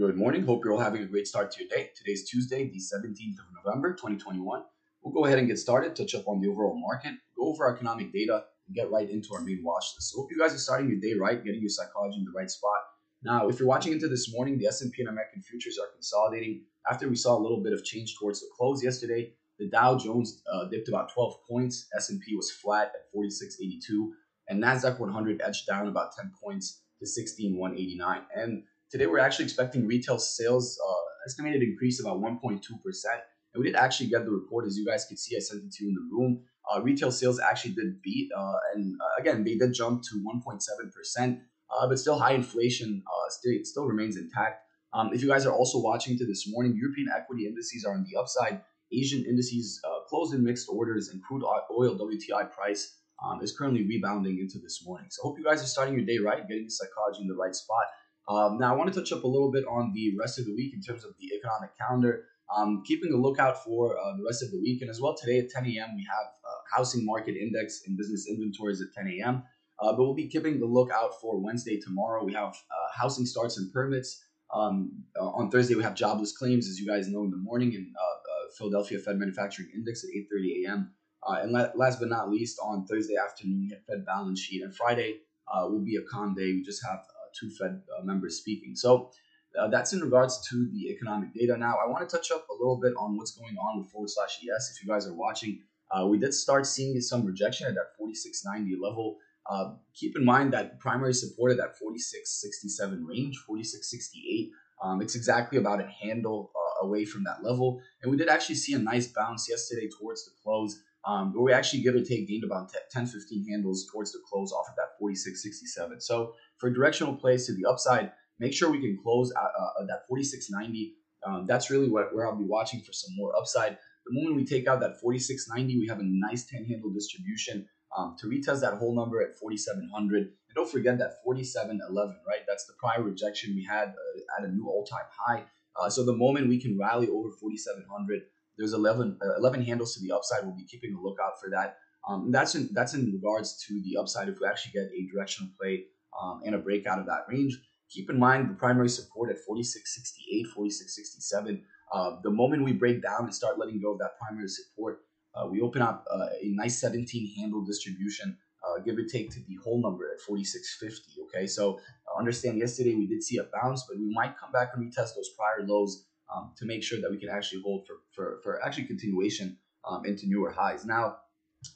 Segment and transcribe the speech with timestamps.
[0.00, 0.46] Good morning.
[0.46, 1.90] Hope you're all having a great start to your day.
[1.94, 4.62] Today's Tuesday, the 17th of November, 2021.
[5.02, 7.74] We'll go ahead and get started, touch up on the overall market, go over our
[7.74, 10.10] economic data, and get right into our main watch list.
[10.10, 12.50] So hope you guys are starting your day right, getting your psychology in the right
[12.50, 12.78] spot.
[13.22, 16.62] Now, if you're watching into this morning, the S&P and American futures are consolidating.
[16.90, 20.40] After we saw a little bit of change towards the close yesterday, the Dow Jones
[20.50, 21.88] uh, dipped about 12 points.
[21.94, 24.12] S&P was flat at 46.82,
[24.48, 28.22] and Nasdaq 100 edged down about 10 points to 16,189.
[28.34, 33.20] And today we're actually expecting retail sales uh, estimated increase about 1.2 percent.
[33.52, 35.36] And we did actually get the report, as you guys can see.
[35.36, 36.42] I sent it to you in the room.
[36.70, 40.60] Uh, retail sales actually did beat, uh, and uh, again, they did jump to 1.7
[40.92, 44.62] percent, uh, but still high inflation uh, still still remains intact.
[44.92, 48.04] Um, if you guys are also watching to this morning, European equity indices are on
[48.08, 48.60] the upside.
[48.92, 53.86] Asian indices uh, closed in mixed orders, and crude oil WTI price um, is currently
[53.86, 55.06] rebounding into this morning.
[55.10, 57.34] So, I hope you guys are starting your day right, getting the psychology in the
[57.34, 57.84] right spot.
[58.30, 60.54] Um, now, I want to touch up a little bit on the rest of the
[60.54, 62.26] week in terms of the economic calendar.
[62.56, 64.82] Um, keeping a lookout for uh, the rest of the week.
[64.82, 68.28] And as well, today at 10 a.m., we have uh, housing market index and business
[68.28, 69.42] inventories at 10 a.m.
[69.80, 72.24] Uh, but we'll be keeping the lookout for Wednesday tomorrow.
[72.24, 74.22] We have uh, housing starts and permits.
[74.54, 77.74] Um, uh, on Thursday, we have jobless claims, as you guys know, in the morning,
[77.74, 80.90] and uh, Philadelphia Fed Manufacturing Index at 8:30 a.m.
[81.26, 84.74] and la- last but not least, on Thursday afternoon, we have Fed balance sheet, and
[84.74, 85.20] Friday
[85.68, 86.52] will be a calm day.
[86.52, 87.00] We just have
[87.38, 88.74] two Fed members speaking.
[88.74, 89.10] So
[89.58, 91.56] uh, that's in regards to the economic data.
[91.56, 94.10] Now, I want to touch up a little bit on what's going on with forward
[94.10, 94.72] slash ES.
[94.76, 98.80] If you guys are watching, uh, we did start seeing some rejection at that 4690
[98.80, 99.16] level.
[99.50, 104.52] Uh, keep in mind that primary support at that 4667 range, 4668.
[104.82, 107.80] Um, it's exactly about a handle uh, away from that level.
[108.02, 110.80] And we did actually see a nice bounce yesterday towards the close.
[111.04, 114.52] Um, but we actually give or take gained about 10 15 handles towards the close
[114.52, 116.00] off of that 4667.
[116.00, 120.06] So for directional plays to the upside, make sure we can close at, uh, that
[120.08, 120.94] 4690.
[121.26, 123.78] Um, that's really what, where I'll be watching for some more upside.
[124.06, 127.66] The moment we take out that 4690, we have a nice 10 handle distribution
[127.96, 130.22] um, to retest that whole number at 4700.
[130.22, 132.40] And don't forget that 4711, right?
[132.46, 135.44] That's the prior rejection we had uh, at a new all time high.
[135.80, 138.22] Uh, so the moment we can rally over 4700,
[138.58, 140.44] there's 11, uh, 11 handles to the upside.
[140.44, 141.78] We'll be keeping a lookout for that.
[142.08, 145.50] Um, that's in that's in regards to the upside if we actually get a directional
[145.60, 145.84] play
[146.20, 147.60] um, and a breakout of that range.
[147.90, 151.62] Keep in mind the primary support at 4668, 4667.
[151.92, 155.00] Uh, the moment we break down and start letting go of that primary support,
[155.34, 159.40] uh, we open up uh, a nice 17 handle distribution, uh, give or take to
[159.40, 161.22] the whole number at 4650.
[161.22, 164.70] Okay, so uh, understand yesterday we did see a bounce, but we might come back
[164.74, 167.96] and retest those prior lows um, to make sure that we can actually hold for,
[168.14, 169.56] for, for actually continuation
[169.88, 170.84] um, into newer highs.
[170.84, 171.16] Now,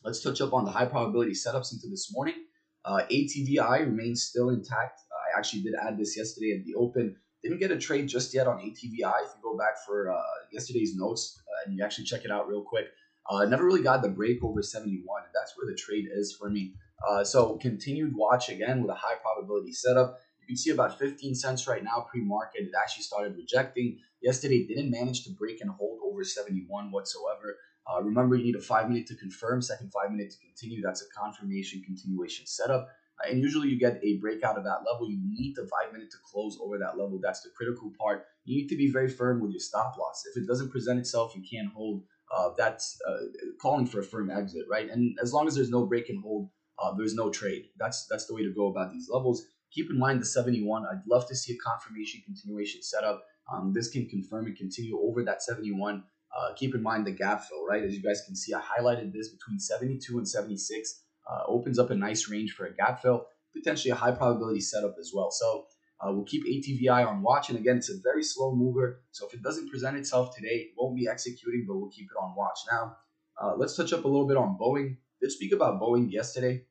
[0.04, 2.34] let's touch up on the high probability setups into this morning.
[2.84, 5.00] Uh, ATVI remains still intact
[5.34, 7.16] I actually did add this yesterday at the open.
[7.42, 9.24] Didn't get a trade just yet on ATVI.
[9.24, 10.20] If you go back for uh,
[10.52, 12.86] yesterday's notes uh, and you actually check it out real quick,
[13.28, 15.22] uh, never really got the break over 71.
[15.22, 16.74] And that's where the trade is for me.
[17.06, 20.18] Uh, so continued watch again with a high probability setup.
[20.46, 22.62] You can see about 15 cents right now pre-market.
[22.62, 23.98] It actually started rejecting.
[24.22, 27.56] Yesterday didn't manage to break and hold over 71 whatsoever.
[27.86, 30.82] Uh, remember, you need a five minute to confirm, second five minute to continue.
[30.82, 32.88] That's a confirmation continuation setup
[33.22, 35.10] and usually you get a breakout of that level.
[35.10, 37.20] You need the five minute to close over that level.
[37.22, 38.26] That's the critical part.
[38.44, 40.24] You need to be very firm with your stop loss.
[40.30, 42.02] If it doesn't present itself, you can't hold.
[42.34, 43.18] Uh, that's uh,
[43.60, 44.90] calling for a firm exit, right?
[44.90, 47.66] And as long as there's no break and hold, uh, there's no trade.
[47.78, 49.46] That's that's the way to go about these levels.
[49.74, 50.84] Keep in mind the 71.
[50.86, 53.24] I'd love to see a confirmation continuation setup.
[53.52, 56.04] Um, this can confirm and continue over that 71.
[56.36, 57.82] Uh, keep in mind the gap fill, right?
[57.82, 61.90] As you guys can see, I highlighted this between 72 and 76 uh, opens up
[61.90, 63.26] a nice range for a gap fill,
[63.56, 65.30] potentially a high probability setup as well.
[65.30, 65.66] So
[66.00, 67.50] uh, we'll keep ATVI on watch.
[67.50, 69.02] And again, it's a very slow mover.
[69.12, 72.20] So if it doesn't present itself today, it won't be executing, but we'll keep it
[72.20, 72.58] on watch.
[72.70, 72.96] Now,
[73.40, 74.96] uh, let's touch up a little bit on Boeing.
[75.20, 76.64] Did speak about Boeing yesterday,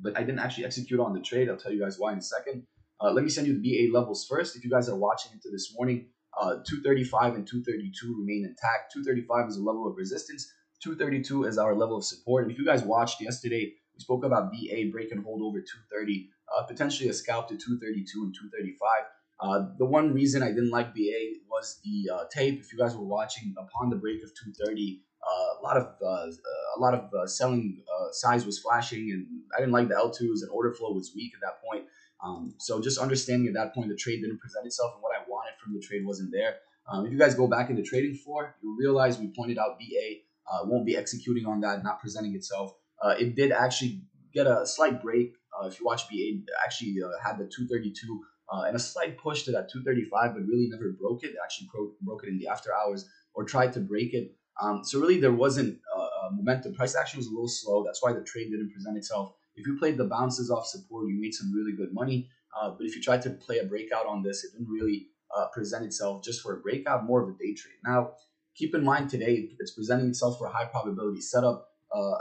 [0.00, 1.48] but I didn't actually execute on the trade.
[1.48, 2.66] I'll tell you guys why in a second.
[3.00, 4.56] Uh, let me send you the BA levels first.
[4.56, 8.92] If you guys are watching into this morning, uh, 235 and 232 remain intact.
[8.92, 10.52] 235 is a level of resistance.
[10.82, 12.44] 232 is our level of support.
[12.44, 16.28] And if you guys watched yesterday, we spoke about BA break and hold over 230,
[16.56, 18.88] uh, potentially a scalp to 232 and 235.
[19.42, 22.60] Uh, the one reason I didn't like BA was the uh, tape.
[22.60, 26.80] If you guys were watching upon the break of 230, uh, a lot of a
[26.80, 27.82] lot of selling
[28.12, 29.26] size was flashing, and
[29.56, 31.84] I didn't like the L2s and order flow was weak at that point.
[32.22, 35.22] Um, so just understanding at that point the trade didn't present itself, and what I
[35.28, 36.56] wanted from the trade wasn't there.
[36.88, 39.78] Um, if you guys go back in the trading floor, you'll realize we pointed out
[39.78, 40.20] BA
[40.50, 42.74] uh, won't be executing on that, not presenting itself.
[43.02, 44.02] Uh, it did actually
[44.34, 45.34] get a slight break.
[45.58, 48.20] Uh, if you watch BA, actually uh, had the 232
[48.52, 51.34] uh, and a slight push to that 235, but really never broke it.
[51.42, 54.34] Actually broke, broke it in the after hours or tried to break it.
[54.60, 56.74] Um, so really, there wasn't uh, momentum.
[56.74, 57.84] Price action was a little slow.
[57.84, 59.34] That's why the trade didn't present itself.
[59.56, 62.28] If you played the bounces off support, you made some really good money.
[62.58, 65.46] Uh, but if you tried to play a breakout on this, it didn't really uh,
[65.48, 67.76] present itself just for a breakout, more of a day trade.
[67.84, 68.12] Now,
[68.56, 71.68] keep in mind today, it's presenting itself for a high probability setup.
[71.94, 72.18] Uh,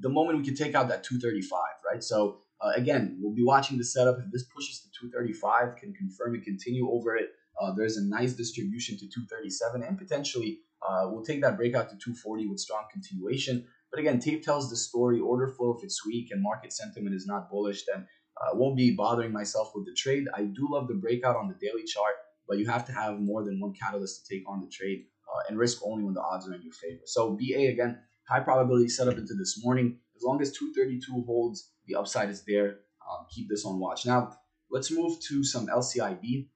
[0.00, 2.02] the moment we can take out that 235, right?
[2.02, 4.18] So uh, again, we'll be watching the setup.
[4.18, 7.30] If this pushes to 235, can confirm and continue over it.
[7.60, 11.96] Uh, there's a nice distribution to 237, and potentially uh, we'll take that breakout to
[11.96, 13.66] 240 with strong continuation.
[13.96, 15.20] But again, tape tells the story.
[15.20, 18.06] Order flow, if it's weak and market sentiment is not bullish, then
[18.36, 20.26] I uh, won't be bothering myself with the trade.
[20.34, 22.12] I do love the breakout on the daily chart,
[22.46, 25.44] but you have to have more than one catalyst to take on the trade uh,
[25.48, 27.00] and risk only when the odds are in your favor.
[27.06, 27.98] So BA again,
[28.28, 29.98] high probability setup into this morning.
[30.14, 32.80] As long as 232 holds, the upside is there.
[33.10, 34.04] Um, keep this on watch.
[34.04, 34.36] Now,
[34.70, 36.48] let's move to some LCID.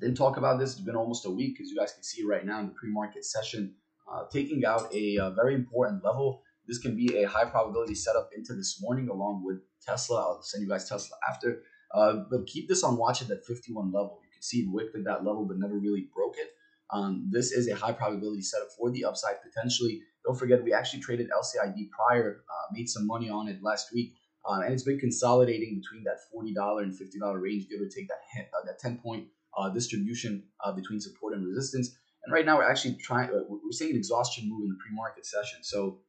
[0.00, 0.72] Didn't talk about this.
[0.72, 3.26] It's been almost a week, as you guys can see right now in the pre-market
[3.26, 3.74] session,
[4.10, 6.40] uh, taking out a, a, uh, very important level.
[6.66, 10.20] This can be a high probability setup into this morning, along with Tesla.
[10.20, 11.62] I'll send you guys Tesla after.
[11.92, 14.18] Uh, but keep this on watch at that 51 level.
[14.22, 16.50] You can see it wicked at that level, but never really broke it.
[16.90, 20.02] Um, this is a high probability setup for the upside potentially.
[20.24, 24.14] Don't forget, we actually traded LCID prior, uh, made some money on it last week,
[24.44, 28.46] uh, and it's been consolidating between that $40 and $50 range, give or take that,
[28.54, 31.96] uh, that 10 point uh, distribution uh, between support and resistance.
[32.24, 35.26] And right now, we're actually trying, we're seeing an exhaustion move in the pre market
[35.26, 35.60] session.
[35.62, 36.00] So,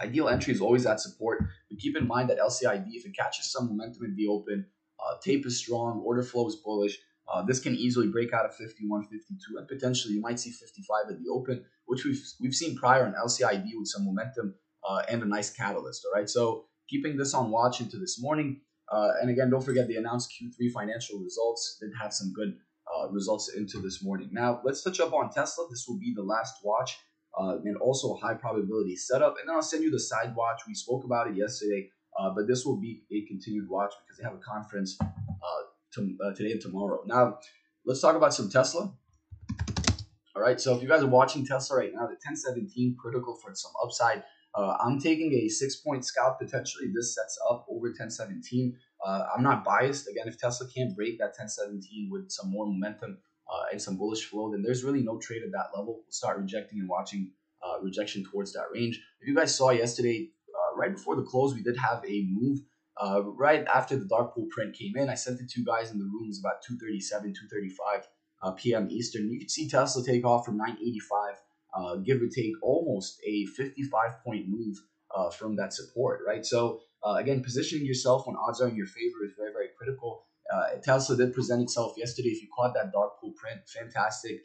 [0.00, 3.50] ideal entry is always at support, but keep in mind that LCID, if it catches
[3.50, 4.66] some momentum in the open,
[5.22, 6.98] tape is strong, order flow is bullish.
[7.32, 11.10] Uh, this can easily break out of 51, 52, and potentially you might see 55
[11.10, 14.54] at the open, which we've we've seen prior on LCID with some momentum
[14.88, 16.04] uh, and a nice catalyst.
[16.04, 18.60] All right, so keeping this on watch into this morning.
[18.90, 22.58] Uh, and again, don't forget the announced Q3 financial results did have some good
[22.92, 24.28] uh, results into this morning.
[24.32, 25.66] Now let's touch up on Tesla.
[25.70, 26.98] This will be the last watch.
[27.38, 29.36] Uh, and also high probability setup.
[29.40, 30.62] And then I'll send you the side watch.
[30.68, 31.88] We spoke about it yesterday,
[32.18, 34.98] uh, but this will be a continued watch because they have a conference
[35.92, 37.02] to, uh, today and tomorrow.
[37.06, 37.38] Now,
[37.84, 38.92] let's talk about some Tesla.
[40.34, 43.54] All right, so if you guys are watching Tesla right now, the 1017 critical for
[43.54, 44.24] some upside.
[44.54, 46.90] Uh, I'm taking a six point scalp potentially.
[46.94, 48.76] This sets up over 1017.
[49.04, 50.08] Uh, I'm not biased.
[50.08, 53.18] Again, if Tesla can't break that 1017 with some more momentum
[53.52, 56.02] uh, and some bullish flow, then there's really no trade at that level.
[56.04, 57.30] We'll start rejecting and watching
[57.62, 59.00] uh, rejection towards that range.
[59.20, 62.60] If you guys saw yesterday, uh, right before the close, we did have a move
[63.00, 65.98] uh, right after the dark pool print came in, I sent it to guys in
[65.98, 68.04] the rooms about 2:37, 2:35
[68.42, 68.88] uh, p.m.
[68.90, 69.30] Eastern.
[69.30, 71.34] You could see Tesla take off from 985,
[71.74, 74.76] uh, give or take almost a 55 point move
[75.14, 76.44] uh, from that support, right?
[76.44, 80.26] So again, positioning yourself when odds are in your favor is very, very critical.
[80.52, 82.28] Uh, Tesla did present itself yesterday.
[82.28, 84.42] If you caught that dark pool print, fantastic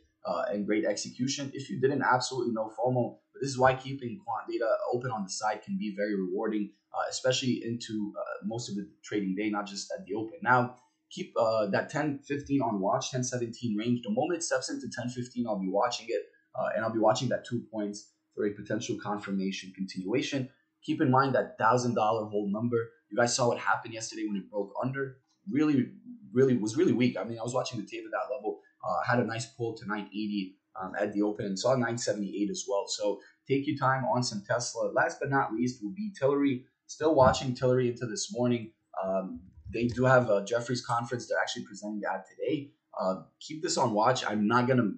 [0.49, 1.51] and great execution.
[1.53, 3.17] If you didn't, absolutely no FOMO.
[3.33, 6.71] But this is why keeping quant data open on the side can be very rewarding
[6.97, 10.39] uh, especially into uh, most of the trading day, not just at the open.
[10.41, 10.77] Now,
[11.11, 14.01] keep uh, that 10 15 on watch, 10 17 range.
[14.03, 16.23] The moment it steps into 10 15, I'll be watching it
[16.55, 20.49] uh, and I'll be watching that two points for a potential confirmation continuation.
[20.83, 22.77] Keep in mind that $1,000 whole number.
[23.11, 25.17] You guys saw what happened yesterday when it broke under.
[25.51, 25.91] Really,
[26.33, 27.17] really was really weak.
[27.17, 28.59] I mean, I was watching the tape at that level.
[28.87, 32.65] Uh, had a nice pull to 980 um, at the open and saw 978 as
[32.67, 32.85] well.
[32.87, 34.91] So take your time on some Tesla.
[34.91, 36.63] Last but not least will be Tilray.
[36.85, 38.71] Still watching Tilray into this morning.
[39.03, 39.41] Um,
[39.73, 41.27] they do have a Jefferies conference.
[41.27, 42.71] They're actually presenting that today.
[42.99, 44.25] Uh, keep this on watch.
[44.25, 44.91] I'm not gonna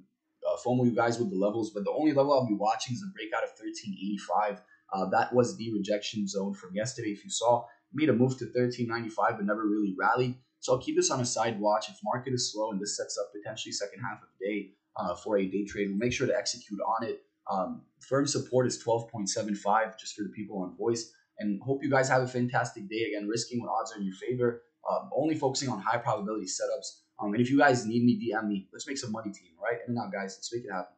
[0.47, 3.01] uh, FOMO you guys with the levels, but the only level I'll be watching is
[3.01, 4.61] the breakout of 1385.
[4.91, 7.09] Uh, that was the rejection zone from yesterday.
[7.09, 10.35] If you saw, made a move to 1395, but never really rallied.
[10.59, 11.89] So I'll keep this on a side watch.
[11.89, 15.15] If market is slow and this sets up potentially second half of the day uh,
[15.15, 17.23] for a day trade, we'll make sure to execute on it.
[17.49, 21.11] Um, firm support is 12.75 just for the people on voice.
[21.39, 23.05] And hope you guys have a fantastic day.
[23.13, 24.63] Again, risking when odds are in your favor.
[24.89, 27.01] Um, only focusing on high probability setups.
[27.21, 28.67] Um, and if you guys need me, DM me.
[28.73, 29.79] Let's make some money team, right?
[29.87, 30.93] And now, guys, let's make it happen.